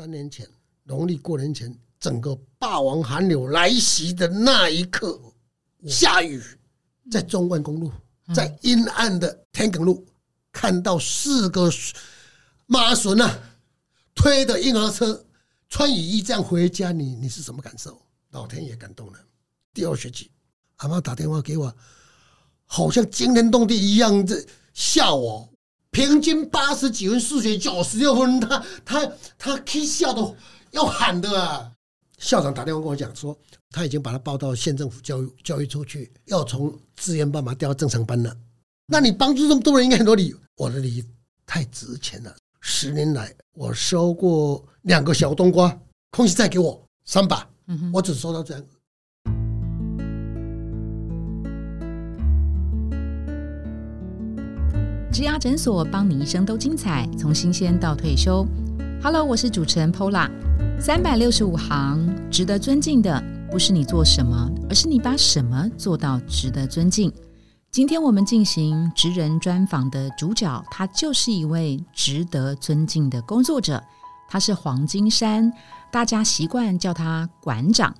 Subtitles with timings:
[0.00, 0.48] 三年前
[0.84, 5.20] 农历过年前，整个霸王寒流来袭的那一刻，
[5.86, 6.42] 下雨，
[7.10, 7.92] 在中万公路，
[8.34, 10.02] 在阴暗的天埂路，
[10.52, 11.70] 看到四个
[12.64, 13.38] 马孙啊，
[14.14, 15.22] 推着婴儿车，
[15.68, 18.00] 穿雨衣这样回家，你你是什么感受？
[18.30, 19.18] 老天爷感动了。
[19.74, 20.30] 第二学期，
[20.76, 21.76] 阿妈打电话给我，
[22.64, 25.46] 好像惊天动地一样的吓我。
[25.90, 30.34] 平均八十几分，数学九十六分，他他他 K 笑的
[30.70, 31.72] 要喊的啊！
[32.18, 33.36] 校长打电话跟我讲说，
[33.70, 38.36] 他已经把他报到县政府教育教育处去，要从资源班嘛调到正常班了。
[38.86, 41.04] 那你帮助这么多人，应该很多理由，我的礼
[41.44, 42.36] 太值钱了。
[42.60, 45.76] 十年来，我收过两个小冬瓜，
[46.10, 47.48] 空气再给我三把，
[47.92, 48.64] 我只收到这样。
[55.12, 58.46] 植牙诊所，帮你一生都精彩，从新鲜到退休。
[59.02, 60.30] Hello，我是主持人 Pola。
[60.78, 67.12] 三百六十五行，值得尊敬的不是你做什么，而是你把什么做到值得尊敬。
[67.72, 73.82] 今天我们进行职人专访的主角，他就是一位值得尊敬的工作者，
[74.28, 75.52] 他是黄金山，
[75.90, 77.92] 大家习惯叫他馆长。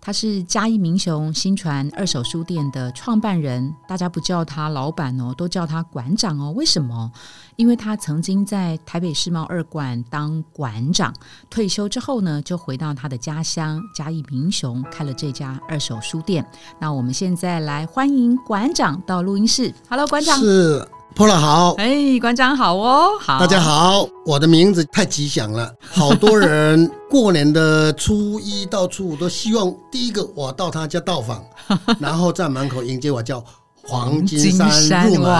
[0.00, 6.50] 他是嘉义民雄新传二手书店的创办人，大家不叫他老板哦，都叫他馆长哦。
[6.52, 7.10] 为什么？
[7.56, 11.12] 因为他曾经在台北世贸二馆当馆长，
[11.50, 16.46] 退休之后呢，就回到他的家乡嘉义民雄，开了这家二手书店。
[16.80, 19.74] 那我们现在来欢迎馆长到录音室。
[19.90, 20.38] Hello，馆长。
[20.38, 20.88] 是。
[21.14, 31.42] 破了好，哎，馆长好哦，好，大家好，我的名字太吉祥了，好多人过年的初一到初五都希望第一个我到他家到访，
[31.98, 33.42] 然后在门口迎接我，叫
[33.82, 35.32] 黄金山入门，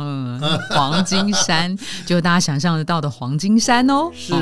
[0.00, 4.32] 嗯，黄金山就大家想象得到的黄金山哦， 是，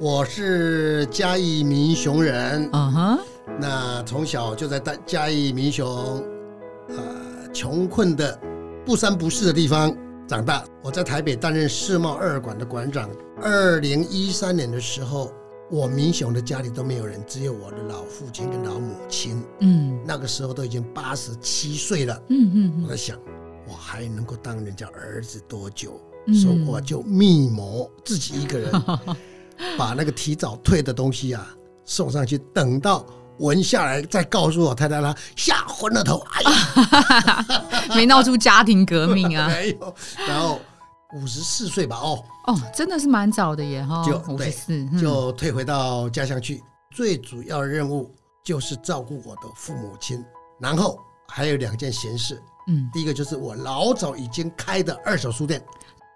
[0.00, 3.18] 我是嘉义民雄人，嗯哼，
[3.60, 5.86] 那从小就在嘉义民雄，
[6.88, 6.96] 呃，
[7.52, 8.38] 穷困的。
[8.88, 9.94] 不三不四的地方
[10.26, 13.06] 长大，我在台北担任世贸二馆的馆长。
[13.42, 15.30] 二零一三年的时候，
[15.70, 19.44] 我民雄的家里都没有人，只有我的老父亲跟老母亲。
[19.60, 22.18] 嗯，那个时候都已经八十七岁了。
[22.30, 23.18] 嗯嗯，我在想，
[23.68, 26.00] 我还能够当人家儿子多久？
[26.42, 28.72] 所以我就密谋自己一个人，
[29.76, 31.54] 把那个提早退的东西啊
[31.84, 33.04] 送上去，等到。
[33.38, 36.24] 闻下来，再告诉我太太，她吓昏了头。
[36.32, 37.46] 哎呀，
[37.94, 39.48] 没闹出家庭革命啊？
[39.52, 39.94] 没有。
[40.26, 40.60] 然后
[41.14, 46.62] 五十四岁吧，哦哦，真的是蛮早的耶，哈，就五十四，就退回到家乡去。
[46.94, 50.24] 最主要任务就是照顾我的父母亲，
[50.58, 50.98] 然后
[51.28, 52.40] 还有两件闲事。
[52.66, 55.62] 嗯，第一个就是我老早已经开的二手书店，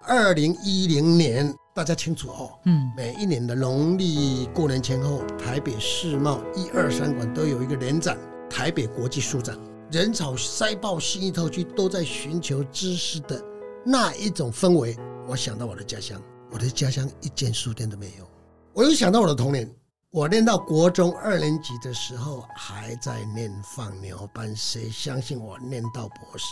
[0.07, 1.55] 二零一零年。
[1.75, 8.19] 大家清楚哦，嗯，每一年的农历过年前后，台北世贸一二三馆都有一个联展，
[8.51, 9.59] 台北国际书展，
[9.91, 13.43] 人潮塞爆新一头区，都在寻求知识的
[13.87, 14.95] 那一种氛围。
[15.27, 18.29] 我想到我的家乡，我的家乡一间书店都没有。
[18.75, 19.75] 我又想到我的童年，
[20.11, 26.45] 我念到国中二年级的时候还在念放牛班，谁相信我念到博士？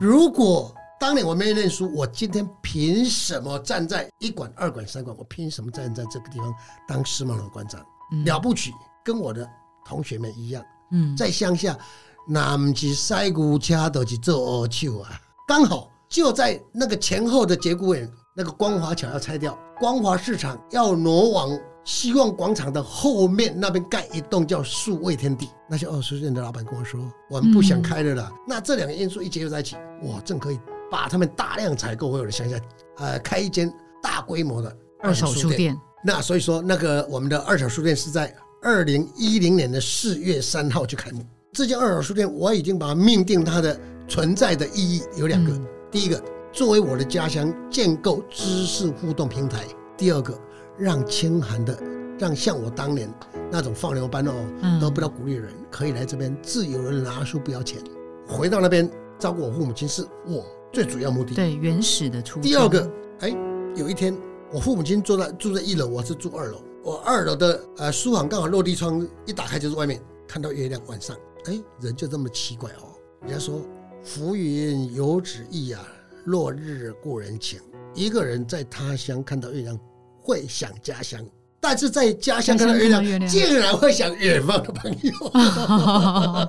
[0.00, 0.74] 如果。
[1.02, 5.12] 当年我没有念书，我今天凭什么站在一馆、二馆、三馆？
[5.18, 6.54] 我凭什么站在这个地方
[6.86, 7.84] 当世贸的馆长？
[8.24, 8.70] 了不起，
[9.04, 9.44] 跟我的
[9.84, 10.64] 同学们一样。
[10.92, 11.76] 嗯，在乡下，
[12.24, 15.20] 那不是塞谷车，都是做二手啊。
[15.48, 25.50] 刚好就在那个前后的节骨眼，那个光华桥要拆掉，光华市场要挪往希望广场的后面那边盖一栋叫数位天地。
[25.68, 28.32] 那些二手店的老板跟我说，我们不想开了啦。
[28.46, 29.74] 那这两个因素一结合在一起，
[30.04, 30.60] 哇，正可以。
[30.92, 32.60] 把他们大量采购回我的乡下，
[32.98, 33.72] 呃，开一间
[34.02, 35.74] 大规模的二手书店。
[36.04, 38.30] 那所以说，那个我们的二手书店是在
[38.60, 41.24] 二零一零年的四月三号就开幕。
[41.54, 45.58] 这间二手书店，我已经把它命定它的存在的意义有两个：
[45.90, 46.22] 第一个，
[46.52, 49.60] 作为我的家乡建构知识互动平台；
[49.96, 50.38] 第二个，
[50.76, 51.74] 让清寒的，
[52.18, 53.10] 让像我当年
[53.50, 54.32] 那种放牛班哦
[54.78, 57.80] 得不到鼓励的人，可以来这边自由的拿书不要钱，
[58.28, 60.44] 回到那边照顾我父母亲，是我。
[60.72, 62.90] 最主要目的对原始的初第二个，
[63.20, 63.36] 哎，
[63.76, 64.16] 有一天
[64.50, 66.62] 我父母亲坐在住在一楼，我是住二楼。
[66.82, 70.80] 我二楼的呃书房刚好落地窗一打开就是外面看到月亮。
[70.86, 71.14] 晚上，
[71.44, 72.88] 哎，人就这么奇怪哦。
[73.20, 73.60] 人家说
[74.02, 75.86] 浮云有旨意啊，
[76.24, 77.60] 落日故人情。
[77.94, 79.78] 一个人在他乡看到月亮
[80.22, 81.22] 会想家乡，
[81.60, 85.12] 但是在家乡看到月亮竟然会想远方的朋友。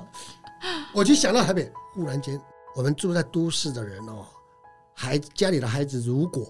[0.94, 2.40] 我就想到台北，忽然间。
[2.74, 4.26] 我们住在都市的人哦，
[4.94, 6.46] 孩家里的孩子如果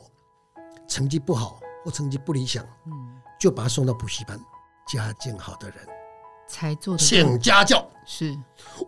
[0.89, 2.93] 成绩不好或成绩不理想，嗯，
[3.39, 4.41] 就把他送到补习班，
[4.87, 5.79] 家境好的人
[6.49, 6.99] 才做的。
[6.99, 8.37] 请家教是，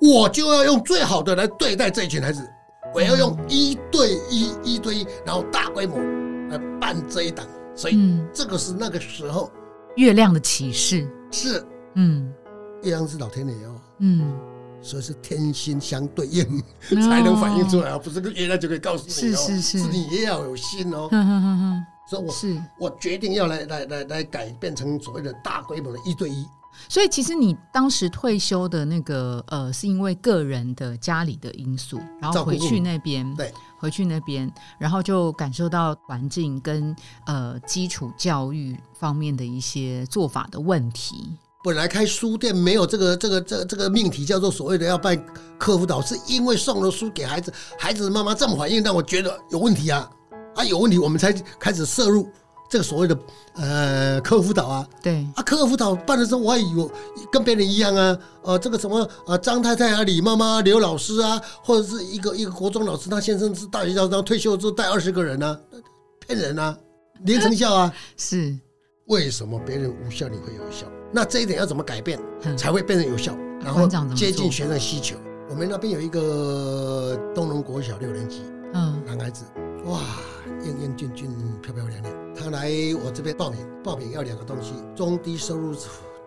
[0.00, 2.48] 我就要用最好的来对待这一群孩子，
[2.94, 5.98] 我要用一对一、一对一，然后大规模
[6.48, 7.46] 来办这一档。
[7.74, 9.50] 所以这个是那个时候
[9.96, 11.62] 月亮的启示，是。
[11.94, 12.32] 嗯，
[12.82, 14.34] 月亮是老天爷哦，嗯，
[14.86, 16.62] 所以是天心相对应
[17.02, 21.08] 才能反映出来啊，不是个月亮就可以告诉你哦，是是是，是你也要有心哦。
[22.08, 26.46] 所以我是我决定要来来来来改变成所谓的大规模的一对一。
[26.88, 34.48] 所以其实你当时退休的那个呃，是因为个人的家里的因素，然后回去那边，对，回去那边，
[34.78, 36.94] 然后就感受到环境跟
[37.24, 41.36] 呃基础教育方面的一些做法的问题。
[41.66, 45.20] 本来开书店没有这个这个这这个命题叫做所谓的要办
[45.58, 50.08] 客辅导，是因为送了书给孩子，孩子的妈妈这么反应，让我觉得有问题啊。
[50.54, 52.28] 啊，有问题，我们才开始摄入
[52.70, 53.18] 这个所谓的
[53.56, 54.88] 呃客辅导啊。
[55.02, 56.88] 对啊，客辅导办的时候，我还以为
[57.32, 58.16] 跟别人一样啊。
[58.44, 65.58] 呃，这个什么呃，张太太啊，李妈妈、刘老师啊，或者是一个一个国中老师，他先生是大学教授，退休之后带二十个人呢，
[66.24, 66.78] 骗人啊，
[67.24, 67.92] 零成效啊。
[68.16, 68.56] 是，
[69.06, 70.86] 为什么别人无效你会有效？
[71.12, 72.18] 那这一点要怎么改变
[72.56, 73.36] 才会变成有效？
[73.60, 75.16] 然后接近学生需求。
[75.48, 78.42] 我们那边有一个东龙国小六年级，
[78.74, 79.44] 嗯，男孩子，
[79.86, 80.00] 哇。
[80.62, 81.30] 英英俊俊、
[81.62, 82.70] 漂漂亮亮，他来
[83.04, 85.76] 我这边报名，报名要两个东西：中低收入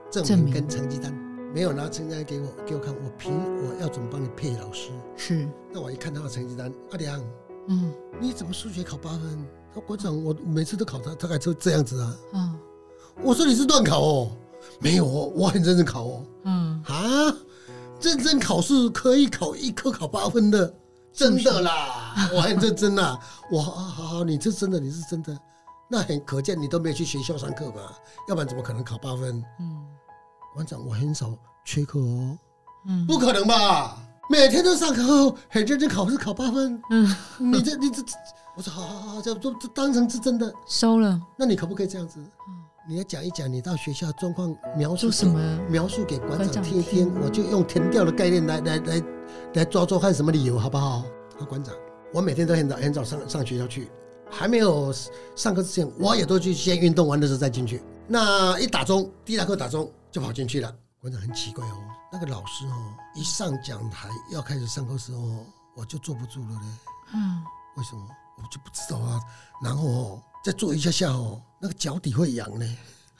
[0.10, 1.14] 证明跟成绩单。
[1.54, 4.92] 没有拿成绩单给我，给我看，我凭我要怎么帮你配老师？
[5.18, 5.48] 是。
[5.74, 7.22] 那我一看他的成绩单，阿良，
[7.68, 9.46] 嗯，你怎么数学考八分？
[9.74, 12.16] 他国长，我每次都考他，他还就这样子啊。
[12.34, 12.60] 嗯。
[13.22, 14.32] 我说你是乱考哦，
[14.80, 16.25] 没有哦，我很认真考哦。
[16.44, 16.83] 嗯。
[16.86, 17.33] 啊，
[18.01, 20.74] 认真考试可以考一科考八分的。
[21.12, 23.18] 真的啦，我很认真呐，
[23.51, 25.38] 我好好好，你这真的你是真的，
[25.89, 27.81] 那很可见你都没有去学校上课吧，
[28.30, 29.44] 要不然怎么可能考八分？
[29.60, 29.86] 嗯，
[30.54, 31.33] 馆长我很少
[31.65, 32.38] 缺课哦，
[32.88, 33.98] 嗯，不可能吧？
[34.30, 38.01] 每天都上课，很认真考试考八分，嗯，你这你这，
[38.56, 42.19] 我说好好好，这这当成是真的收了，那你可不可以这样子？
[42.89, 45.39] 你要讲一讲你到学校状况描述什么？
[45.69, 49.03] 描述给馆长听一听，我就用填掉的概念来来来
[49.53, 51.03] 来抓抓看什么理由好不好？
[51.39, 51.71] 啊，馆长，
[52.12, 53.91] 我每天都很早很早上上学校去，
[54.27, 54.91] 还没有
[55.36, 57.80] 上课之前，我也都去先运动完的时候再进去。
[58.07, 60.75] 那一打钟，第一堂课打钟就跑进去了。
[61.00, 61.77] 馆长很奇怪哦，
[62.12, 62.74] 那个老师哦，
[63.13, 65.45] 一上讲台要开始上课时候，
[65.75, 66.68] 我就坐不住了嘞。
[67.13, 67.44] 嗯，
[67.77, 68.01] 为什么？
[68.38, 69.21] 我就不知道啊。
[69.63, 70.21] 然后哦。
[70.44, 72.65] 再坐一下下哦，那个脚底会痒呢。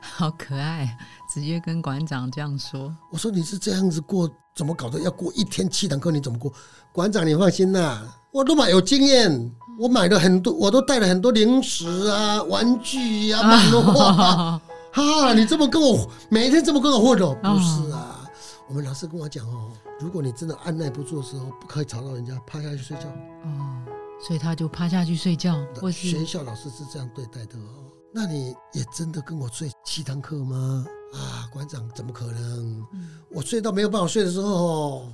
[0.00, 0.96] 好可爱，
[1.32, 2.94] 直接跟馆长这样说。
[3.10, 5.00] 我说你是这样子过，怎么搞的？
[5.00, 6.52] 要过一天七堂课，你怎么过？
[6.92, 14.60] 馆长，你放心呐，我都蛮有经验，我买了很多，我都带了很多零食啊、玩具啊、漫画。
[14.92, 17.34] 哈，你这么跟我每天这么跟我混哦？
[17.42, 18.28] 不是啊，
[18.68, 23.04] 我们老师跟我讲哦，如果你真的按耐不住的时候，不可以吵到人家，趴下去睡觉。
[23.44, 23.85] 哦。
[24.26, 25.56] 所以他就趴下去睡觉。
[25.80, 27.92] 或是学校老师是这样对待的哦。
[28.12, 30.84] 那你也真的跟我睡七堂课吗？
[31.12, 32.84] 啊，馆长怎么可能？
[33.30, 35.06] 我睡到没有办法睡的时候，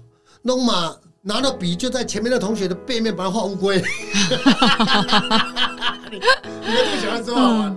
[0.42, 3.78] 弄嘛拿了笔就在前面的同学的背面把它画乌龟。
[6.10, 7.76] 你 你们最喜欢这么玩？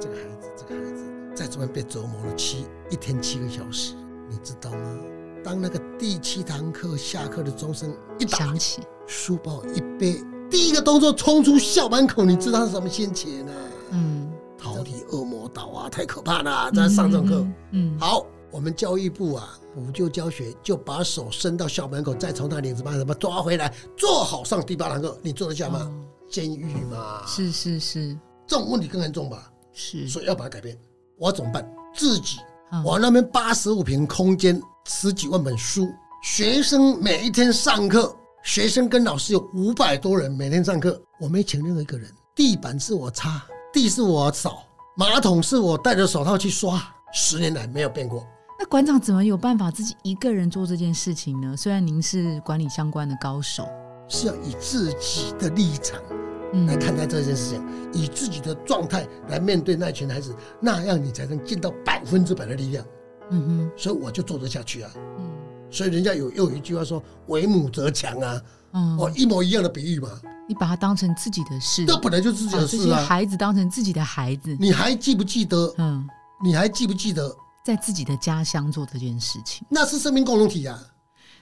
[0.00, 1.04] 这个孩子，这个孩子
[1.34, 3.94] 在这边被折磨了七一天七个小时，
[4.28, 4.98] 你知道吗？
[5.46, 8.82] 当那个第七堂课下课的钟声一打响起。
[9.06, 13.52] 书包一背，第一个动作冲出校门口，你知道是什么心情呢？
[13.92, 16.68] 嗯，逃离恶魔岛啊，太可怕了！
[16.72, 25.88] 在上这种课，嗯，好，我们教育部啊，补救教学就把手伸到校门口，再从他领子把什么抓回来，做好上第八堂课，你做得下吗？
[26.28, 29.48] 监狱嘛，是是是，这种问题更严重吧？
[29.72, 30.76] 是，所以要把它改变。
[31.16, 31.64] 我怎么办？
[31.94, 32.38] 自己，
[32.84, 38.14] 我那边八十五平空间，十几万本书，学生每一天上课。
[38.44, 42.08] 学生跟老师有五百多人，每天上课，我没请任何一个人。
[42.36, 44.62] 地板是我擦，地是我扫，
[44.96, 46.80] 马桶是我戴着手套去刷，
[47.12, 48.24] 十年来没有变过。
[48.60, 51.56] 那馆长怎么有办法自己一个人做这件事情呢？
[51.56, 53.68] 虽然您是管理相关的高手，
[54.06, 56.00] 是要以自己的立场
[56.68, 62.86] 来看待这件事情，以自己的状态来面对那群孩子，那样你才能尽到百分之百的力量。
[63.30, 64.90] 嗯哼，所以我就做得下去啊。
[65.18, 65.30] 嗯。
[65.70, 68.40] 所以人家有又有一句话说“为母则强”啊，
[68.72, 70.08] 哦，一模一样的比喻嘛。
[70.48, 73.02] 你把它当成自己的事，那本来就自己的事啊。
[73.02, 75.74] 孩子当成自己的孩子，你还记不记得？
[75.78, 76.06] 嗯，
[76.42, 79.66] 你还记不记得在自己的家乡做这件事情？
[79.68, 80.80] 那是生命共同体啊。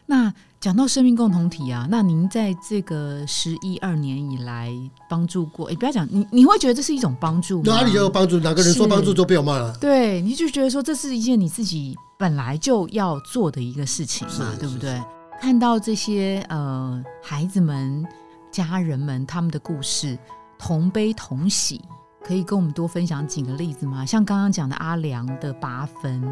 [0.06, 0.32] 那
[0.64, 4.72] 讲到生命共同体啊，那您在这个十一二年以来
[5.10, 7.64] 帮助过，哎，不要讲你，你会觉得这是一种帮助吗？
[7.66, 8.40] 哪里有帮助？
[8.40, 9.76] 哪个人说帮助就被我骂了？
[9.76, 14.98] 对，你就觉得说这是一件你自己本来就要做的一个事情嘛，对不对？
[15.38, 18.02] 看到这些呃孩子们、
[18.50, 20.18] 家人们他们的故事，
[20.58, 21.78] 同悲同喜。
[22.26, 24.06] 可以跟我们多分享几个例子吗？
[24.06, 26.26] 像刚刚讲的阿良的八分，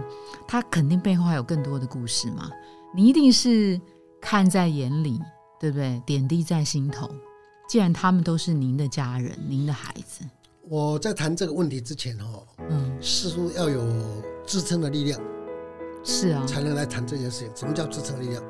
[0.48, 2.48] 他肯定背后还有更多的故事嘛？
[2.94, 3.78] 你一定是
[4.22, 5.20] 看在眼里，
[5.60, 6.00] 对不对？
[6.06, 7.10] 点滴在心头。
[7.68, 10.24] 既然他们都是您的家人，您的孩子，
[10.68, 13.84] 我在谈这个问题之前哦，嗯，似乎要有
[14.46, 15.20] 支撑的力量，
[16.04, 17.50] 是啊，才能来谈这件事情。
[17.56, 18.42] 什么叫支撑力量？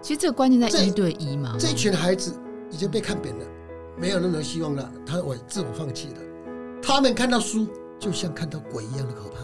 [0.00, 1.56] 其实这个关键在一对一嘛。
[1.58, 2.34] 这群孩子
[2.70, 3.46] 已经被看扁了，
[3.98, 6.16] 没有任何希望了，他我自我放弃了。
[6.82, 9.38] 他们看到书就像看到鬼一样的可怕，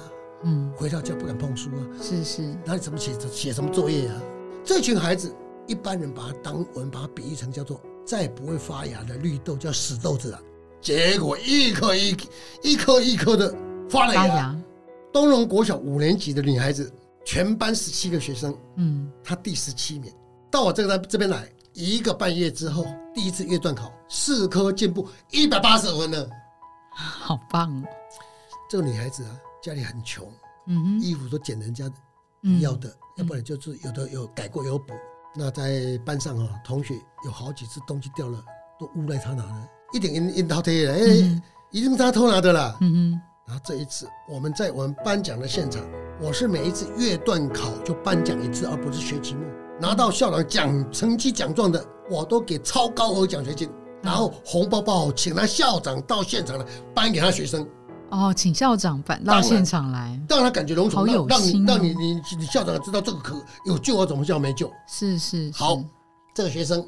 [0.44, 4.22] 嗯，回到家不敢碰书啊，是是，那你怎么写写什么作业啊？
[4.68, 5.34] 这群孩子，
[5.66, 10.38] 一般人把它当我们把它比喻成叫做再不会发芽的绿豆，叫死豆子啊。
[10.78, 12.14] 结果一颗一
[12.62, 13.56] 一颗一颗的
[13.88, 14.54] 发了芽。
[15.10, 16.92] 东荣国小五年级的女孩子，
[17.24, 20.12] 全班十七个学生，嗯，她第十七名，
[20.50, 22.84] 到我这个这边来，一个半月之后，
[23.14, 26.26] 第一次月段考，四科进步一百八十分呢。
[26.90, 27.88] 好棒哦！
[28.68, 30.30] 这个女孩子啊，家里很穷，
[30.66, 31.90] 嗯哼，衣服都捡人家
[32.60, 34.94] 要的，要不然就是有的有改过有补。
[35.36, 38.42] 那在班上啊，同学有好几次东西掉了，
[38.78, 42.76] 都诬赖他拿的，一点阴阴头贴了，哎，一定是他偷拿的啦。
[42.80, 43.20] 嗯哼。
[43.46, 45.82] 然后这一次我们在我们颁奖的现场，
[46.20, 49.44] 我是每一次月段考就颁奖一次，而不是学期末
[49.80, 53.70] 拿到校长奖成绩奖状的，我都给超高额奖学金。
[54.02, 56.64] 然后红包包请他校长到现场来
[56.94, 57.66] 颁给他学生
[58.10, 64.72] 哦，请校长颁到现场来，让他感觉隆重，好有心，让你你你校长知道这个可有救，啊怎么叫没救？
[64.86, 65.82] 是是好，
[66.34, 66.86] 这个学生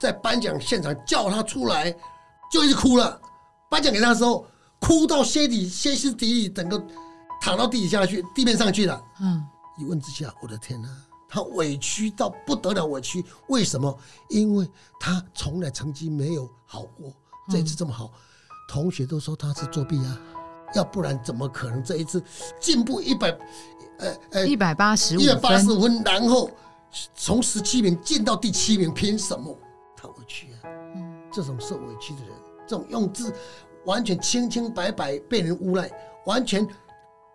[0.00, 1.94] 在颁奖现场叫他出来，
[2.50, 3.20] 就一直哭了。
[3.70, 4.46] 颁奖给他的时候，
[4.78, 6.80] 哭到歇底歇斯底里，整个
[7.40, 9.02] 躺到地底下去，地面上去了。
[9.20, 9.44] 嗯，
[9.78, 10.88] 一问之下，我的天哪！
[11.28, 13.98] 他委屈到不得了，委屈为什么？
[14.28, 14.68] 因为
[15.00, 17.10] 他从来成绩没有好过，
[17.50, 18.10] 这次这么好，
[18.68, 20.18] 同学都说他是作弊啊，
[20.74, 22.22] 要不然怎么可能这一次
[22.60, 23.30] 进步一百，
[23.98, 26.50] 呃呃一百八十五一百八十五分，然后
[27.14, 29.56] 从十七名进到第七名，凭什么？
[29.96, 32.30] 他委屈啊，嗯，这种受委屈的人，
[32.66, 33.32] 这种用字
[33.84, 35.90] 完全清清白白被人诬赖，
[36.26, 36.66] 完全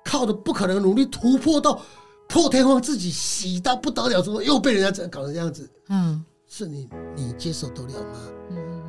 [0.03, 1.81] 靠着不可能努力突破到。
[2.29, 8.19] 破天荒自己喜到不得了之后，又被人家这搞成这样子，嗯，是你你接受得了吗？
[8.49, 8.83] 嗯，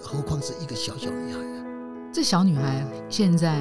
[0.00, 1.67] 何况是一个小小女孩啊！
[2.12, 3.58] 这小女孩现在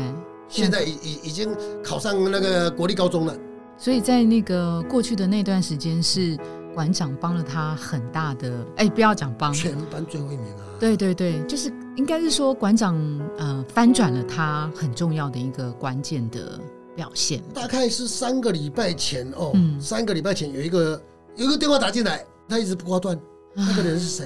[0.47, 1.49] 现在已已已经
[1.83, 3.35] 考上那个国立高中了，
[3.77, 6.37] 所以在那个过去的那段时间，是
[6.73, 10.63] 馆长帮了她很大的，哎，不要讲帮，全班最后一名啊！
[10.79, 12.95] 对对对，就是应该是说馆长
[13.37, 16.59] 呃翻转了她很重要的一个关键的。
[16.97, 20.99] 表现大概是三个礼拜前哦，三个礼拜前有一个
[21.35, 23.15] 有一个电话打进来，他一直不挂断。
[23.53, 24.25] 那个人是谁？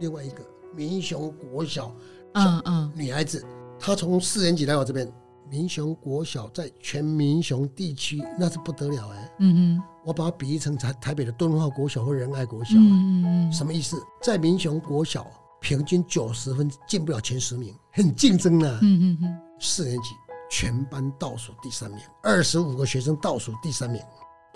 [0.00, 0.38] 另外一个
[0.74, 1.94] 民雄国小，
[2.34, 3.44] 嗯嗯，女孩子，
[3.78, 5.10] 她从四年级来我这边。
[5.48, 14.00] 民雄国小在全民雄地区那是不得了哎，嗯嗯，我把它比喻成台台北的敦化国小或仁爱国小，嗯嗯嗯，什么意思？
[14.22, 15.26] 在民雄国小
[15.60, 20.10] 平均九十分进不了前十名，很竞争的，嗯嗯嗯，四年级。
[20.48, 24.00] 全班倒数第三名，二十五个学生倒数第三名。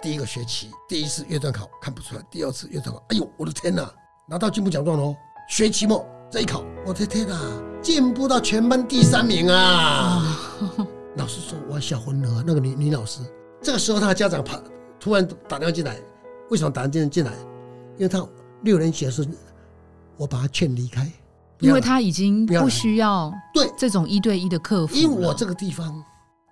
[0.00, 3.92] 第一个学期第一次月段考看不出来，第二次月段考，哎呦，我的天哪，
[4.28, 5.16] 拿到进步奖状喽！
[5.48, 7.40] 学期末这一考，我的天哪，
[7.80, 10.36] 进步到全班第三名啊！
[11.14, 13.20] 老师说我小昏了，那个女女老师。
[13.62, 14.60] 这个时候他的家长跑，
[14.98, 15.96] 突然打电话进来，
[16.50, 17.30] 为什么打电话进来？
[17.96, 18.26] 因为他
[18.62, 19.28] 六年级的时候，
[20.16, 21.08] 我把他劝离开。
[21.60, 26.02] 因为他已经不需要对这种一对一的客服，因为我这个地方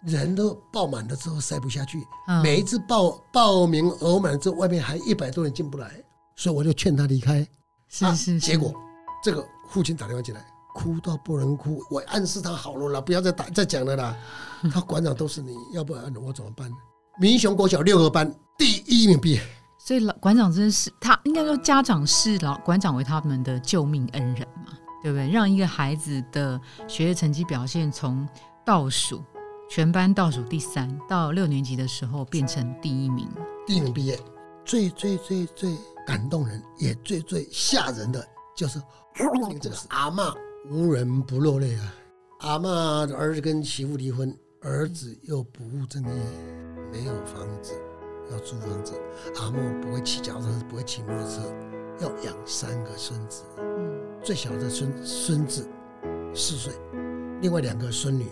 [0.05, 1.99] 人都爆满了之后塞不下去，
[2.41, 5.91] 每一次报报名额满之后，外面还一百多人进不来，
[6.37, 7.45] 所以我就劝他离开。
[7.89, 8.73] 是是，结果
[9.23, 14.17] 这个父亲打电话进来，哭到不能哭，我暗示他好了啦，不要再打再讲了啦。
[14.73, 16.71] 他馆长都是你，要不然我怎么办？
[17.19, 19.43] 民雄国小六个班第一名毕业，
[19.79, 24.73] 所以老馆长真是他应该说家长视老馆长为他们的救命恩人嘛。
[25.03, 25.29] 对不对？
[25.31, 28.25] 让一个孩子的学业成绩表现从
[28.65, 29.21] 倒数
[29.69, 33.29] 全班倒数第三，到六年级的时候变成第一名，
[33.67, 34.17] 第一名毕业，
[34.65, 35.77] 最最最最
[36.07, 38.25] 感动人，也最最吓人的
[38.55, 38.81] 就是，
[39.15, 40.35] 这个是阿妈
[40.71, 41.95] 无人不落泪啊！
[42.41, 46.23] 阿妈的儿子跟媳妇离婚，儿子又不务正业，
[46.91, 47.73] 没有房子，
[48.31, 48.95] 要租房子，
[49.37, 51.43] 阿嬷不会骑脚踏车，不会骑摩托车，
[52.01, 53.43] 要养三个孙子。
[53.59, 55.69] 嗯，最小的孙孙子
[56.35, 56.73] 四岁，
[57.41, 58.27] 另外两个孙女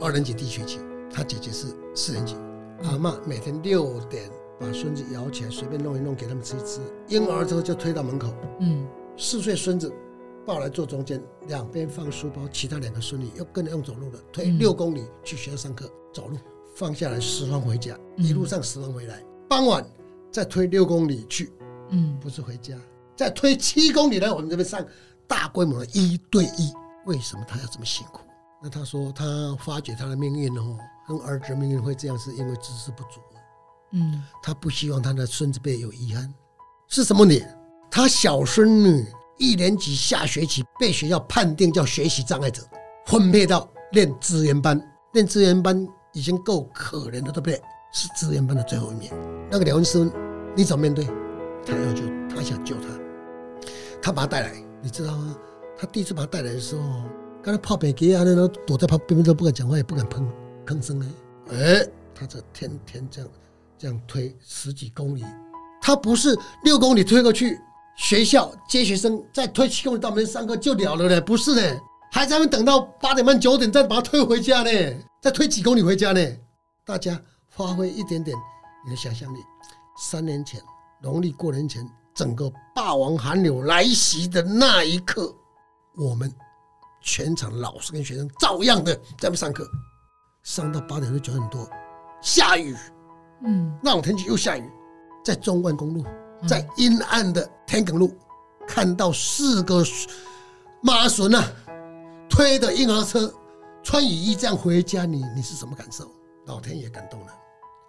[0.00, 0.78] 二年级第一学期，
[1.12, 2.36] 他姐姐是四年级。
[2.84, 6.80] 阿嬷每天六点把孙子摇起来，随便弄一弄给他们吃一吃。
[7.08, 8.32] 婴儿车就推到门口。
[8.60, 9.92] 嗯，四岁孙子
[10.50, 16.36] 抱来坐中间，两边放书包，其他两个孙女又跟着用走路的，推六公里去学校上课，走路
[16.74, 19.22] 放下来十方回家，一路上十方回来。
[19.48, 19.88] 傍晚
[20.32, 21.52] 再推六公里去，
[21.90, 22.76] 嗯，不是回家，
[23.14, 24.84] 再推七公里来我们这边上
[25.28, 26.72] 大规模的一对一。
[27.06, 28.22] 为什么他要这么辛苦？
[28.60, 30.76] 那他说他发觉他的命运哦，
[31.06, 33.20] 跟儿子命运会这样，是因为知识不足。
[33.92, 36.34] 嗯，他不希望他的孙子辈有遗憾。
[36.88, 37.40] 是什么呢？
[37.88, 39.06] 他小孙女
[39.40, 42.62] 一年级下学期被学校判定叫学习障碍者，
[43.06, 44.78] 分配到练资源班。
[45.14, 47.60] 练资源班已经够可怜的，对不对？
[47.90, 49.10] 是资源班的最后一面，
[49.50, 50.12] 那个梁生，
[50.54, 51.06] 你怎么面对？
[51.64, 52.88] 他要救，他想救他，
[54.02, 55.34] 他把他带来，你知道吗？
[55.76, 56.82] 他第一次把他带来的时候，
[57.42, 60.22] 刚才泡扁给啊，那都躲在旁边都不敢讲话，也不敢吭
[60.66, 61.00] 吭声
[61.48, 63.30] 哎，哎，他这天天这样
[63.78, 65.24] 这样推十几公里，
[65.80, 67.58] 他不是六公里推过去
[68.00, 71.78] 学校接学生，再推七公里到门上课就了了嘞，不是嘞，
[72.10, 76.42] 还在那等到八点半九点再把他推回家嘞，再推几公里回家嘞，
[76.84, 77.20] 大家。
[77.52, 78.34] 发挥一点点
[78.84, 79.38] 你的想象力。
[79.98, 80.60] 三年前，
[81.02, 85.34] 农历过年前，整个霸王寒流来袭的那一刻，
[85.96, 86.32] 我们
[87.02, 89.68] 全场老师跟学生照样的在那上课，
[90.44, 91.68] 上到八点多九点多，
[92.22, 92.74] 下雨，
[93.44, 94.70] 嗯，那种天气又下雨，
[95.24, 96.04] 在中万公路，
[96.46, 98.14] 在阴暗的田埂路，
[98.66, 99.84] 看到四个
[100.82, 101.44] 马孙啊
[102.28, 103.32] 推的婴儿车，
[103.82, 106.10] 穿雨衣这样回家，你你是什么感受？
[106.46, 107.26] 老天爷感动了。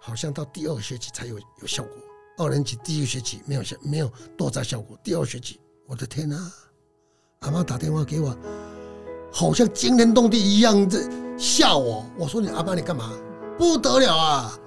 [0.00, 1.92] 好像到第二学期才有有效果，
[2.38, 4.98] 二年级第一个学期没有效，没有多大效果。
[5.02, 6.36] 第二学期，我的天哪！
[7.40, 8.36] 阿妈打电话给我，
[9.32, 10.98] 好像惊天动地一样的
[11.38, 12.04] 吓我。
[12.18, 13.12] 我说你阿妈你干嘛？
[13.56, 14.58] 不得了啊！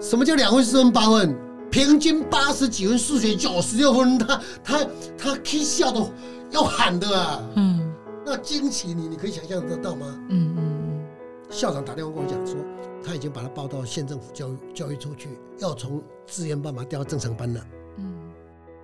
[0.00, 1.38] 什么叫两分四分八分？
[1.72, 6.06] 平均八十几分，数学九十六分，他他他可以笑的
[6.50, 7.42] 要喊的啊！
[7.56, 7.92] 嗯，
[8.26, 10.06] 那惊奇你你可以想象得到吗？
[10.28, 11.06] 嗯嗯嗯。
[11.50, 12.56] 校长打电话跟我讲说。
[13.04, 17.60] 他已经把他报到县政府教育教育处去，要从志愿班嘛调到正常班了。
[17.96, 18.14] 嗯，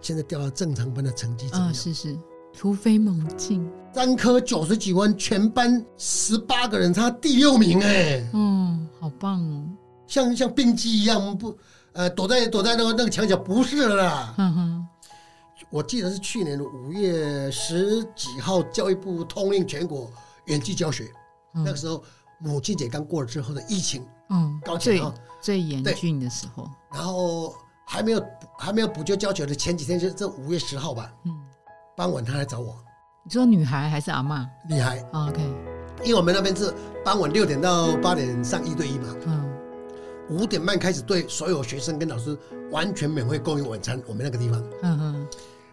[0.00, 1.72] 现在调到正常班的成绩怎么样？
[1.72, 2.18] 是是，
[2.52, 3.64] 突飞猛进。
[3.94, 8.28] 三科九十几分，全班十八个人，他第六名哎。
[8.32, 9.62] 嗯，好棒哦，
[10.08, 11.56] 像像病机一样不，
[11.92, 14.34] 呃，躲在躲在那个那个墙角，不是了啦。
[14.38, 14.88] 嗯哼，
[15.70, 20.10] 我记得是去年的五月十几号，教育部通令全国
[20.46, 21.10] 远距教学，
[21.52, 22.02] 那个时候。
[22.40, 25.02] 母亲节刚过了之后的疫情，嗯，高最
[25.40, 27.52] 最严峻的时候，然后
[27.84, 28.24] 还没有
[28.56, 31.36] 还没有补救教学的前几天，就这五月十号吧，嗯，
[31.96, 32.76] 傍晚他来找我。
[33.24, 34.48] 你说女孩还是阿妈？
[34.68, 35.42] 女孩，OK。
[36.04, 36.72] 因为我们那边是
[37.04, 39.47] 傍晚六点到八点上一对一嘛，嗯，
[40.30, 42.36] 五点半开始对所有学生跟老师
[42.70, 44.00] 完全免费供应晚餐。
[44.06, 45.28] 我们那个地方，嗯嗯，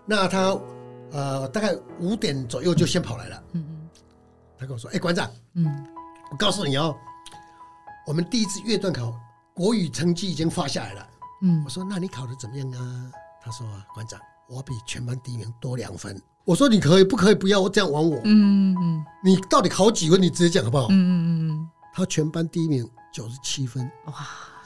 [0.06, 0.58] 那他
[1.12, 3.90] 呃大概五点左右就先跑来了，嗯嗯，
[4.58, 5.86] 他跟我说：“哎，馆长，嗯。”
[6.32, 6.94] 我告诉你哦，
[8.08, 9.14] 我们第一次月段考
[9.54, 11.08] 国语成绩已经发下来了。
[11.44, 13.12] 嗯，我说那你考的怎么样啊？
[13.44, 16.20] 他说啊，馆长，我比全班第一名多两分。
[16.44, 18.20] 我说你可以不可以不要这样玩我？
[18.24, 20.20] 嗯嗯嗯，你到底考几分？
[20.20, 20.88] 你直接讲好不好？
[20.90, 23.90] 嗯嗯嗯他全班第一名九十七分。
[24.08, 24.14] 哇，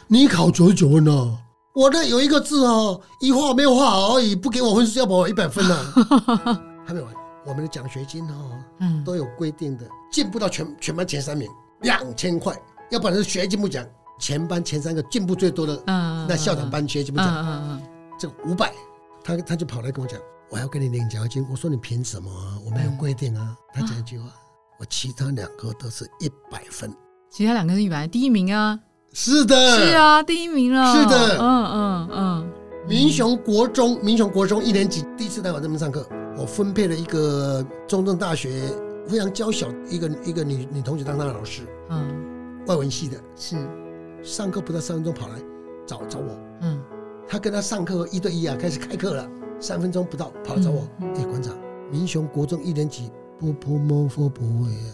[0.08, 1.38] 你考九十九分呢？
[1.76, 5.94] 我那有一个字哦，一画没有画好而已，不给我分数要把我一百分呢。
[6.84, 7.14] 还没完。
[7.46, 11.48] 我们的奖学金哦，嗯，都有规定的，进步到全全班前三名
[11.82, 12.60] 两千块，
[12.90, 13.86] 要不然是学进步奖，
[14.20, 17.82] 全班前三个进步最多的，嗯，那校长班学进步奖，嗯嗯
[18.18, 18.74] 这五百，
[19.24, 22.32] 他他就跑来跟我讲，我要跟你领奖学金，我说你凭什么？
[22.66, 23.56] 我没有规定啊。
[23.72, 24.26] 他讲一句话，
[24.80, 26.92] 我其他两个都是一百分，
[27.30, 28.80] 其他两个是一百，第一名啊，
[29.14, 32.52] 是的，是啊，第一名了，是的，嗯嗯嗯，
[32.88, 36.08] 民雄国中，民雄国中一年级第一次来我这边上课。
[36.38, 38.62] 我分配了一个中正大学
[39.06, 43.58] 非常娇小一个一个女女同学当他的老师，嗯，外文系的，是，
[44.24, 45.36] 上课不到三分钟跑来
[45.86, 46.82] 找找我，嗯，
[47.28, 49.28] 他跟他上课一对一啊，开始开课了，
[49.60, 51.54] 三分钟不到跑来找我，哎，馆长，
[51.92, 54.88] 民雄国中一年级不不摸佛不会啊，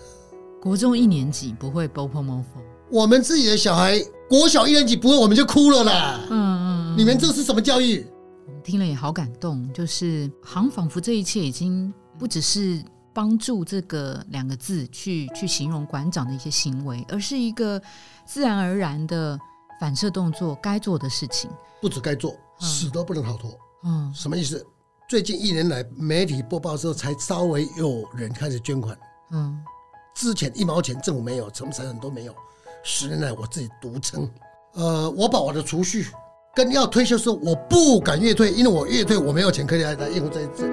[0.65, 8.03] 国中一年级不会波波摸佛，我们自己的小孩国小一年级不会，我们就哭了啦，嗯嗯，你们这是什么教育？
[8.63, 17.79] 听了也好感动，就是好像仿佛这一切已经不只是帮助这个两个字去去形容馆长的一些行为，而是一个
[18.25, 19.39] 自然而然的
[19.79, 21.47] 反射动作，该做的事情。
[21.79, 23.55] 不止该做，死都不能逃脱。
[23.83, 24.65] 嗯，什么意思？
[25.07, 28.97] 最近一年来，媒体播报之后，才稍微有人开始捐款。
[29.31, 29.59] 嗯，
[30.15, 32.33] 之前一毛钱政府没有，什么财产都没有。
[32.83, 34.27] 十年来，我自己独撑。
[34.73, 36.07] 呃，我把我的储蓄
[36.55, 40.63] 跟要退休时候，我不敢越退，因为我越退，我没有钱可以来来应付这这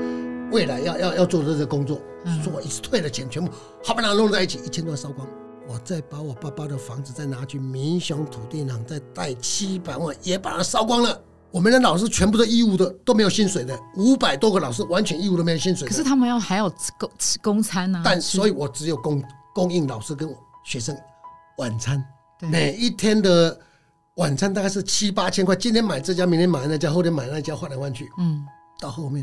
[0.52, 2.00] 未来要要要做的这个工作。
[2.42, 3.50] 所以我一次退的钱全部
[3.82, 5.26] 好把它弄在一起，一千多万烧光。
[5.68, 11.20] 我再把我爸爸的房子再拿去民雄土地行再贷七百万，也把它烧光了。
[11.52, 15.86] 我们的老师全部都义务的，都没有薪水的，五百多个老师完全义务都没有薪水。
[15.86, 18.00] 可是他们要还要吃公吃公餐呢。
[18.02, 19.22] 但所以，我只有供
[19.54, 20.34] 供应老师跟
[20.64, 20.96] 学生
[21.58, 22.02] 晚餐，
[22.40, 23.60] 每一天的
[24.14, 25.54] 晚餐大概是七八千块。
[25.54, 28.08] 今天买这家，明天买那家，后天买那家，换来换去。
[28.16, 28.42] 嗯，
[28.80, 29.22] 到后面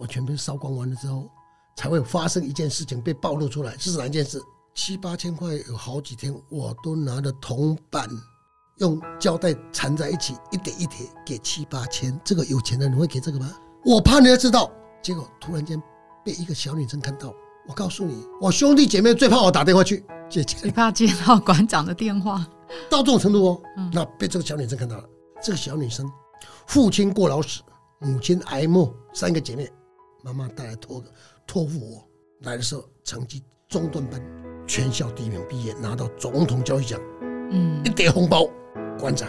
[0.00, 1.28] 我全部烧光完了之后，
[1.76, 4.40] 才会发生一件事情被暴露出来，是哪一件事？
[4.74, 8.08] 七八千块有好几天，我都拿着铜板。
[8.78, 13.50] 用胶带缠在一起，一叠一叠给七八千，这个有钱的人会给这个吗？
[13.84, 14.70] 我怕人家知道，
[15.02, 15.80] 结果突然间
[16.24, 17.32] 被一个小女生看到。
[17.68, 22.46] 我告诉你，我兄弟姐妹最怕我打电话去接，最怕接到馆长的电话，
[22.88, 23.60] 到这种程度哦。
[23.92, 25.04] 那被这个小女生看到了，
[25.42, 26.08] 这个小女生
[26.66, 27.62] 父亲过劳死，
[27.98, 29.68] 母亲挨骂，三个姐妹，
[30.22, 31.02] 妈妈带来托
[31.44, 32.08] 托付我，
[32.42, 34.22] 来的时候成绩中段班，
[34.64, 37.00] 全校第一名毕业，拿到总统教育奖，
[37.50, 38.46] 嗯，一叠红包。
[38.98, 39.28] 馆长，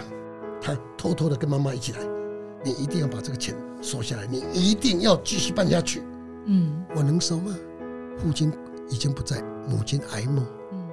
[0.62, 2.00] 他偷偷的跟妈妈一起来，
[2.64, 6.02] 你一定要把这个钱收下来，你一定要继续办下去。
[6.46, 7.56] 嗯，我能收吗？
[8.18, 8.52] 父亲
[8.90, 10.42] 已经不在，母亲挨骂。
[10.72, 10.88] 嗯，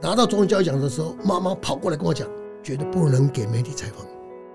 [0.00, 2.28] 拿到中文教育奖的时候，妈妈跑过来跟我讲，
[2.62, 4.06] 绝对不能给媒体采访，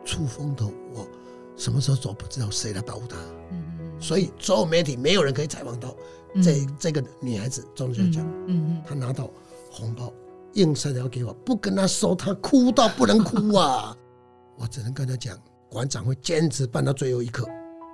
[0.03, 1.07] 出风头，我
[1.55, 3.15] 什么时候走不知道，谁来保护她？
[3.51, 5.95] 嗯嗯，所以所有媒体没有人可以采访到
[6.43, 8.25] 这这个女孩子中文教育奖。
[8.47, 9.29] 嗯嗯，她拿到
[9.71, 10.11] 红包。
[10.53, 13.95] 硬塞条给我，不跟他收，他哭到不能哭啊！
[14.57, 15.37] 我只能跟他讲，
[15.69, 17.47] 馆长会坚持办到最后一刻。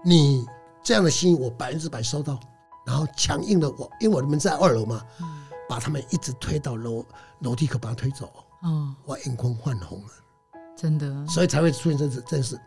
[0.04, 0.46] 你
[0.84, 2.40] 这样的心意，我百分之百收到。
[2.86, 5.02] 然后强硬的我，因为我们在二楼嘛，
[5.70, 7.06] 把他们一直推到楼
[7.42, 8.32] 楼梯口，把他推走。
[8.64, 10.08] 哦，我眼眶泛红了，
[10.76, 12.22] 真的，所以才会出现这事。
[12.28, 12.60] 真是，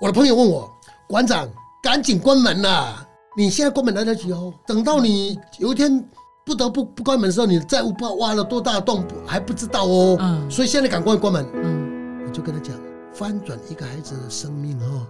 [0.00, 0.70] 我的朋友问我，
[1.08, 1.48] 馆长
[1.82, 3.06] 赶紧关门呐！
[3.36, 6.06] 你现在关门来得及哦，等到你有一天。
[6.44, 10.16] 不得不不关门的时候，你的债务不知道挖了多大的洞，还不知道哦。
[10.20, 11.46] 嗯，所以现在赶快关门。
[11.54, 12.74] 嗯，我就跟他讲，
[13.12, 15.06] 翻转一个孩子的生命哦，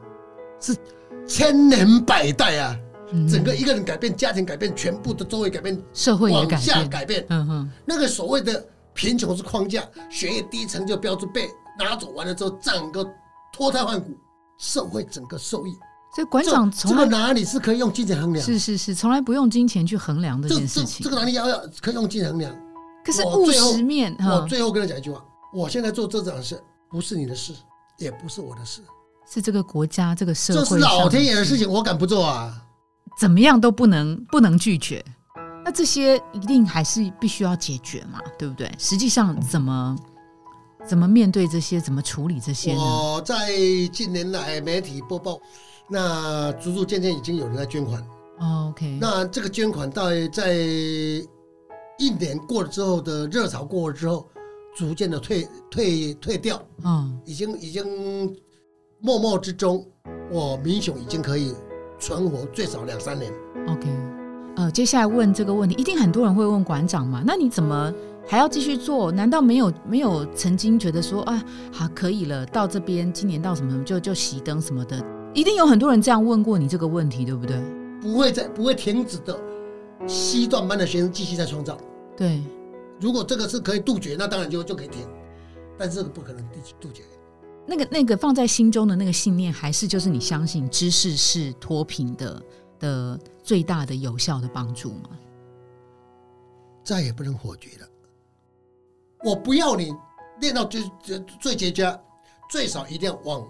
[0.61, 0.77] 是
[1.27, 2.79] 千年百代啊。
[3.31, 6.89] 整个一个人改变，家庭改变，全部的周围改变，社会也改变。
[6.89, 7.27] 改变。
[7.29, 8.65] 嗯哼，那个所谓的
[8.95, 11.47] 贫穷是框架，学业低成就标志被
[11.79, 13.07] 拿走完了之后，整个
[13.53, 14.13] 脱胎换骨，
[14.57, 15.77] 社会整个受益。
[16.15, 18.45] 所以馆长从这个哪里是可以用金钱衡量？
[18.45, 21.03] 是是是，从来不用金钱去衡量这件事情。
[21.03, 22.55] 这个哪里要要可以用金钱衡量？
[23.03, 27.55] 可是务实面哈，我最后跟他讲一句话：我现在做这种事，不是你的事，
[27.99, 28.83] 也不是我的事，
[29.27, 32.55] 是这个国家这个社会，这是老天爷的事情，我敢不做啊？
[33.19, 35.03] 怎么样都不能不能拒绝。
[35.65, 38.21] 那这些一定还是必须要解决嘛？
[38.39, 38.71] 对不对？
[38.79, 39.97] 实际上怎么
[40.87, 42.81] 怎么面对这些，怎么处理这些呢？
[42.81, 43.51] 我在
[43.93, 45.41] 近年来媒体播报。
[45.93, 48.03] 那逐逐渐渐已经有人在捐款
[48.71, 48.97] ，OK。
[48.99, 50.55] 那这个捐款到在
[51.99, 54.27] 一年过了之后的热潮过了之后，
[54.75, 58.35] 逐渐的退退退掉，嗯，已经已经
[59.01, 59.87] 默默之中，
[60.31, 61.53] 我民雄已经可以
[61.99, 63.31] 存活最少两三年
[63.69, 63.87] ，OK。
[64.57, 67.23] 呃，接下来问这个问题，一定很多人会问馆长嘛？
[67.27, 67.93] 那你怎么
[68.27, 69.13] 还要继续做？
[69.13, 75.03] 难道没有没有曾经觉得说啊，好可以了，到这边今年到什么就就熄灯什么的？
[75.35, 77.57] 一定有很多人这样问过你这个问题，对不对？
[78.01, 79.39] 不会在不会停止的，
[80.07, 81.79] 西段班的学生继续在创造。
[82.17, 82.43] 对，
[83.01, 85.07] 如果这个是可以杜绝，那当然就就可以停，
[85.79, 87.03] 但这个不可能杜杜绝。
[87.65, 92.43] 那个那个放在心中的那个信念，还是就是你相信知识是脱贫的
[92.81, 95.11] 的最大的有效的帮助吗？
[96.85, 97.87] 再也不能否决了。
[99.25, 99.95] 我不要你
[100.41, 101.99] 练到最最最绝佳，
[102.51, 103.47] 最少一定要往。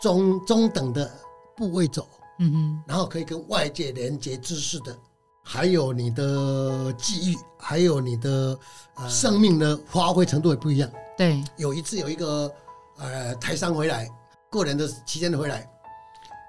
[0.00, 1.10] 中中等的
[1.56, 2.08] 部位走，
[2.38, 4.96] 嗯哼，然后可以跟外界连接知识的，
[5.42, 8.58] 还有你的记忆，还有你的
[8.94, 10.90] 呃生命的发挥程度也不一样。
[11.18, 12.50] 对，有一次有一个
[12.98, 14.08] 呃台商回来，
[14.50, 15.68] 过年的期间回来，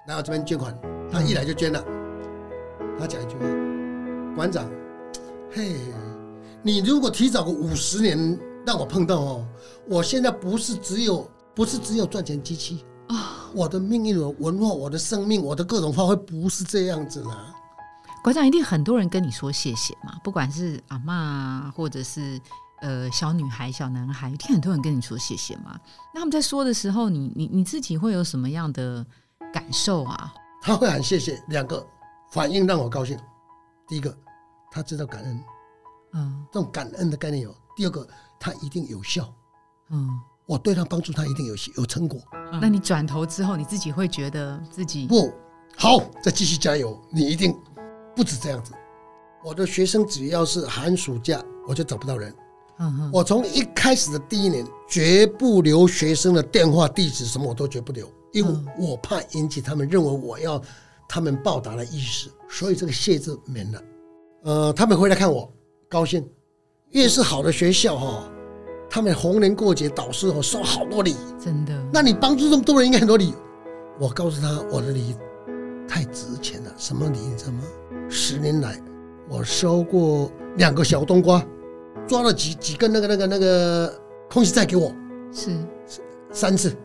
[0.08, 0.78] 然后这边捐款，
[1.12, 1.84] 他一来就捐了。
[2.98, 3.46] 他讲一句话
[4.36, 4.70] ：“馆长，
[5.52, 5.76] 嘿，
[6.62, 9.48] 你如果提早个五十年让我碰到哦，
[9.90, 12.86] 我现在不是只有不是只有赚钱机器。”
[13.54, 17.56] 我的命运、我文化、我的生命、我的各种发挥不是这样子啦。
[18.24, 22.40] 馆长一定很多人跟你说谢谢嘛，不管是阿妈或者是
[22.82, 25.80] 呃小女孩、小男孩，一定很多人跟你说谢谢嘛？
[26.14, 29.06] 那他们在说的时候，你你你自己会有什么样的
[29.52, 30.34] 感受啊？
[30.62, 31.86] 他会喊谢谢，两个
[32.30, 33.18] 反应让我高兴。
[33.88, 34.16] 第一个，
[34.72, 35.44] 他知道感恩，
[36.14, 37.56] 嗯，这种感恩的概念有。
[37.76, 38.08] 第二个，
[38.40, 39.34] 他一定有效，
[39.90, 40.20] 嗯，
[40.52, 42.20] 我对他帮助，他一定有有成果。
[42.62, 45.32] 那你转头之后，你自己会觉得自己不
[45.78, 47.56] 好，再继续加油，你一定
[48.14, 48.74] 不止这样子。
[49.46, 52.36] 我的学生只要是寒暑假，我就找不到人。
[53.14, 60.62] 我从一开始的第一年，绝不留学生的电话、地址什么，我都绝不留，因为我怕引起他们认为我要
[61.08, 63.84] 他们报答的意思，所以这个谢字免了。
[64.44, 65.50] 呃，他们回来看我，
[65.88, 66.30] 高兴。
[66.90, 68.30] 越是好的学校哈，
[68.94, 71.74] 他们逢年过节导师我收好多礼，真的。
[71.94, 73.34] 那你帮助这么多人，应该很多礼。
[73.98, 75.16] 我告诉他，我的礼
[75.88, 76.72] 太值钱了。
[76.78, 77.64] 什么礼你知道吗？
[78.10, 78.78] 十年来，
[79.30, 81.42] 我收过两个小冬瓜。
[82.06, 83.94] 抓了几几根那个那个那个
[84.30, 84.94] 空气菜给我，
[85.32, 85.52] 是
[86.34, 86.76] 三次，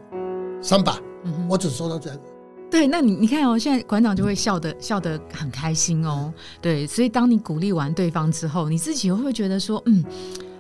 [0.63, 1.01] 三把，
[1.49, 2.17] 我只收到这样。
[2.71, 6.33] 对，那你你看哦，现在馆长就会笑得笑得很开心哦。
[6.61, 10.05] 对，所以当你鼓励完对方之后，你自己会觉得说，嗯，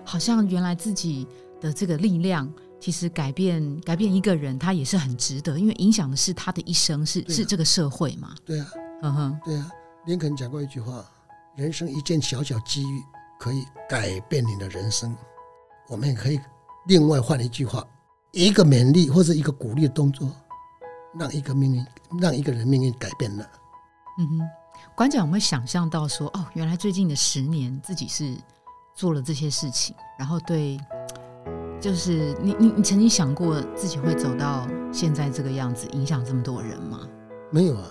[0.06, 1.26] 好像原来自己
[1.60, 8.34] 的这个力量，其实改变改变一个人，他也是很值得，因为影响的是他的一生，是是这个社会嘛。
[8.44, 8.70] 对啊，
[9.02, 9.70] 嗯哼，对啊。
[10.06, 11.04] 林肯讲过一句话：
[11.56, 13.02] 人生一件小小机遇。
[13.38, 15.14] 可以改变你的人生。
[15.88, 16.40] 我们也可以
[16.86, 17.86] 另外换一句话：
[18.32, 20.34] 一个勉励或者一个鼓励的动作，
[21.18, 21.86] 让一个命运，
[22.18, 23.46] 让一个人命运改变了。
[24.18, 24.40] 嗯哼，
[24.96, 28.34] 馆长有没有想象到说，哦，原来最近的十年自己是
[28.96, 30.80] 做了这些事情，然后对，
[31.80, 37.06] 就是你你你曾经想过自己会走到现在这个样子，影响这么多人吗？
[37.52, 37.88] 没有啊，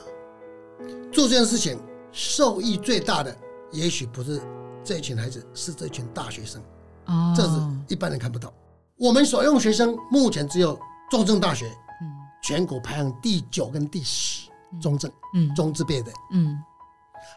[1.14, 1.80] 做这件事情
[2.12, 3.34] 受益最大的，
[3.72, 4.42] 也许不是。
[4.84, 6.62] 这一群孩子是这群大学生，
[7.06, 8.54] 哦，这是一般人看不到。
[8.98, 11.66] 我们所用学生目前只有中正大学，
[12.04, 12.08] 嗯，
[12.44, 14.48] 全国排行第九跟第十，
[14.80, 16.56] 中正，嗯，中字辈的，嗯，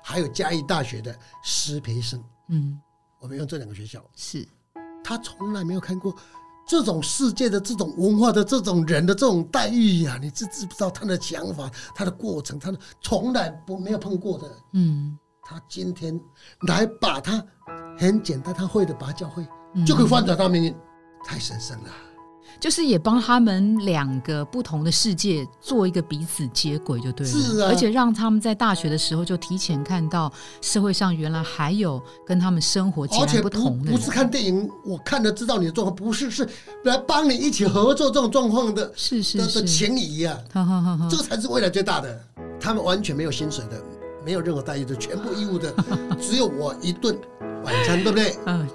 [0.03, 2.79] 还有嘉义大学的师培生，嗯，
[3.21, 4.47] 我们用这两个学校，是，
[5.03, 6.15] 他从来没有看过
[6.67, 15.19] 这种世界的这种文化的这种人的这种待遇呀，你知知不知道他的想法，他的过程，他的从来不没有碰过的，嗯。
[15.51, 16.21] 他今天
[16.67, 17.43] 来把他
[17.97, 19.49] 很简单，他会的把他教会，
[19.87, 20.77] 就可以翻转他命运，
[21.25, 21.91] 太神圣了。
[22.61, 27.33] 就是也帮他们两个不同的世界做一个彼此接轨，就对了。
[27.33, 33.93] 是啊，而且让他们在大学的时候就提前看到社会上原来还有跟他们生活截然不同的。
[33.93, 36.49] 不是看电影，我看了知道你的状况，不是是
[36.85, 40.39] 来帮你一起合作这种状况的，是是的情谊啊。
[41.11, 42.21] 这个才是未来最大的。
[42.61, 43.83] 他们完全没有薪水的。
[44.25, 45.73] 没有任何待遇的，全部义务的，
[46.21, 47.17] 只有我一顿
[47.65, 48.37] 晚餐，对不对？
[48.45, 48.69] 嗯，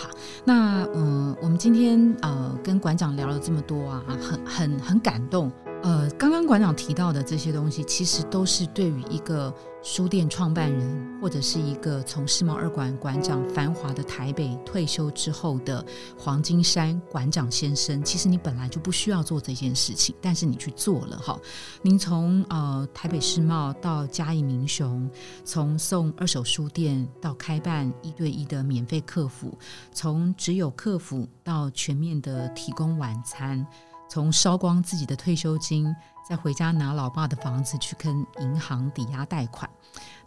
[0.00, 0.08] 好，
[0.46, 5.52] 那嗯，我们今天呃跟馆长聊了这么多啊，很很很感动。
[5.82, 15.82] 呃，刚刚馆长提到的这些东西，其实都是对于一个书店创办人，或者是一个从世贸二馆馆长繁华的台北退休之后的
[16.18, 18.02] 黄金山馆长先生。
[18.04, 21.38] 其实你本来就不需要做这件事情，但是你去做了哈。
[21.80, 25.10] 您从呃台北世贸到嘉义民雄，
[25.44, 29.56] 从送二手书店到开办一对一的免费客服，
[29.94, 33.66] 从只有客服到全面的提供晚餐。
[34.10, 35.94] 从烧光自己的退休金，
[36.28, 39.70] 再回家拿老爸的房子去跟银行抵押贷款，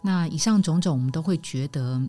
[0.00, 2.00] 那以上种种，我们都会觉得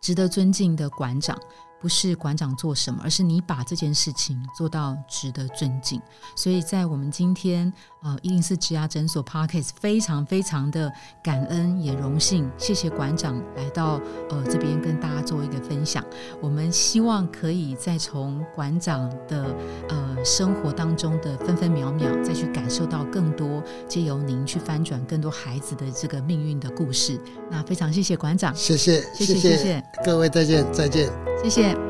[0.00, 1.38] 值得尊敬的馆长。
[1.80, 5.98] 不是馆长做什么，而是你把这件事情做到值得尊敬。
[6.36, 10.90] 所以在我们今天呃一零四植牙诊所 Parkes 非常非常的
[11.22, 16.04] 感恩也荣幸，谢谢馆长来到呃这边跟大家做一个分享。
[16.40, 19.54] 我们希望可以再从馆长的
[19.88, 27.20] 呃生活当中的分分秒秒，再去感受到更多，借由您去翻转更多孩子的这个命运的故事。
[27.50, 31.10] 那非常谢谢馆长，谢谢谢谢谢谢各位再见再见。
[31.42, 31.89] 谢谢。